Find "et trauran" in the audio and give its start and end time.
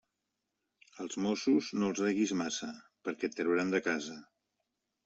3.31-3.75